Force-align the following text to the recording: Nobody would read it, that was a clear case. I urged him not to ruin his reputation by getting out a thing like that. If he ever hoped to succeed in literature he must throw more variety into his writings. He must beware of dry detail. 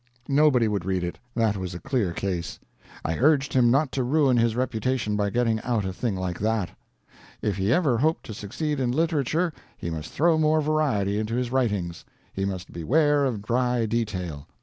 Nobody 0.29 0.67
would 0.67 0.83
read 0.83 1.03
it, 1.03 1.19
that 1.35 1.57
was 1.57 1.75
a 1.75 1.79
clear 1.79 2.11
case. 2.11 2.57
I 3.05 3.19
urged 3.19 3.53
him 3.53 3.69
not 3.69 3.91
to 3.91 4.03
ruin 4.03 4.35
his 4.35 4.55
reputation 4.55 5.15
by 5.15 5.29
getting 5.29 5.61
out 5.61 5.85
a 5.85 5.93
thing 5.93 6.15
like 6.15 6.39
that. 6.39 6.71
If 7.43 7.57
he 7.57 7.71
ever 7.71 7.99
hoped 7.99 8.23
to 8.25 8.33
succeed 8.33 8.79
in 8.79 8.91
literature 8.91 9.53
he 9.77 9.91
must 9.91 10.11
throw 10.11 10.39
more 10.39 10.59
variety 10.59 11.19
into 11.19 11.35
his 11.35 11.51
writings. 11.51 12.03
He 12.33 12.45
must 12.45 12.71
beware 12.71 13.25
of 13.25 13.43
dry 13.43 13.85
detail. 13.85 14.47